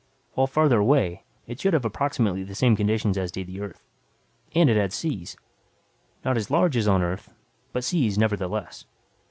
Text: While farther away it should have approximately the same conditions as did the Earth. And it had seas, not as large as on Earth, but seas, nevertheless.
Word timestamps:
While 0.33 0.47
farther 0.47 0.79
away 0.79 1.25
it 1.45 1.59
should 1.59 1.73
have 1.73 1.85
approximately 1.85 2.41
the 2.41 2.55
same 2.55 2.75
conditions 2.75 3.19
as 3.19 3.31
did 3.31 3.45
the 3.45 3.61
Earth. 3.61 3.83
And 4.55 4.67
it 4.67 4.75
had 4.75 4.93
seas, 4.93 5.37
not 6.25 6.37
as 6.37 6.49
large 6.49 6.75
as 6.75 6.87
on 6.87 7.03
Earth, 7.03 7.31
but 7.71 7.83
seas, 7.83 8.17
nevertheless. 8.17 8.85